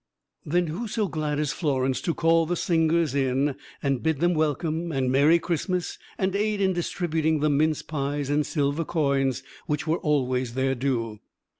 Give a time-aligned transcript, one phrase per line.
[0.43, 4.91] Then who so glad as Florence to call the singers in and bid them welcome
[4.91, 9.99] and "Merry Christmas!" and aid in distributing the mince pies and silver coins which were
[9.99, 11.19] always their due.